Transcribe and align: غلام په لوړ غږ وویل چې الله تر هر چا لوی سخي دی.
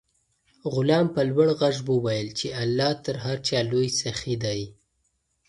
غلام 0.73 1.05
په 1.15 1.21
لوړ 1.29 1.47
غږ 1.59 1.75
وویل 1.89 2.29
چې 2.39 2.47
الله 2.63 2.91
تر 3.05 3.15
هر 3.25 3.37
چا 3.47 3.57
لوی 3.71 3.87
سخي 4.01 4.35
دی. 4.43 4.61